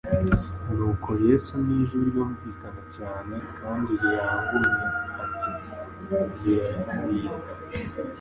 [0.75, 4.83] nuko Yesu n'ijwi ryumvikana cyane kandi rirangumye
[5.25, 5.51] ati:
[6.41, 7.29] "Birarangiye."